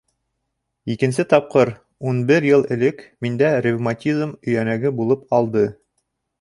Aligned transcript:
Икенсе 0.93 1.25
тапҡыр, 1.33 1.71
үн 2.13 2.23
бер 2.33 2.49
йыл 2.53 2.65
элек, 2.77 3.05
миндә 3.27 3.53
ревматизм 3.69 4.35
өйәнәге 4.51 4.97
булып 5.03 5.41
алды. 5.41 5.67